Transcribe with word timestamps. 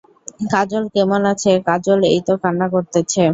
কাজল 0.51 0.83
কেমন 0.95 1.21
আছে 1.31 1.51
কাজল 1.67 1.99
এই 2.09 2.19
তো 2.27 2.33
কান্না 2.43 2.67
করতেছে। 2.73 3.23